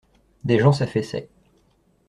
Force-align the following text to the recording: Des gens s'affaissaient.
Des 0.43 0.57
gens 0.57 0.71
s'affaissaient. 0.73 1.29